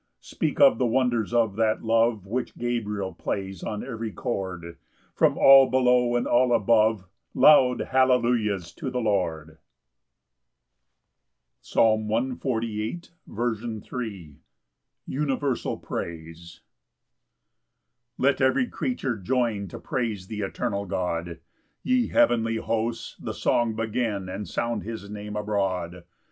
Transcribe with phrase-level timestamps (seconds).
[0.19, 4.77] 12 Speak of the wonders of that love Which Gabriel plays on every chord:
[5.13, 9.59] From all below and all above, Loud hallelujahs to the Lord!
[11.61, 13.03] Psalm 148:3.
[13.55, 13.63] S.
[13.63, 14.39] M.
[15.05, 16.61] Universal praise.
[18.15, 21.39] 1 Let every creature join To praise th' eternal God;
[21.83, 26.05] Ye heavenly hosts, the song begin, And sound his Name abroad.